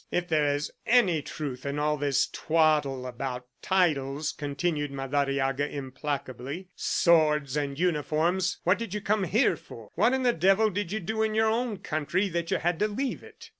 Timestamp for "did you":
8.79-9.01, 10.71-11.01